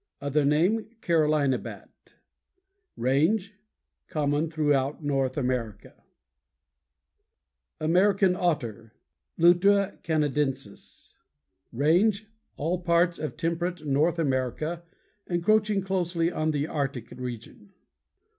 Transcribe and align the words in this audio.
_Other 0.19 0.43
name: 0.45 0.89
"Carolina 0.99 1.59
Bat." 1.59 2.15
RANGE 2.97 3.53
Common 4.07 4.49
throughout 4.49 5.03
North 5.03 5.37
America. 5.37 5.93
Page 7.79 7.87
174. 7.87 7.87
=AMERICAN 7.87 8.35
OTTER= 8.35 8.93
Lutra 9.37 9.99
canadensis. 10.01 11.13
RANGE 11.71 12.25
All 12.57 12.79
parts 12.79 13.19
of 13.19 13.37
temperate 13.37 13.85
North 13.85 14.17
America, 14.17 14.81
encroaching 15.27 15.83
closely 15.83 16.31
on 16.31 16.49
the 16.49 16.65
Arctic 16.65 17.11
region. 17.11 17.71